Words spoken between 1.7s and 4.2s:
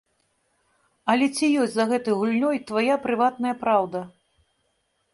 за гэтай гульнёй твая прыватная праўда?